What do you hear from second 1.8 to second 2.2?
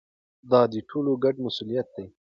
دی.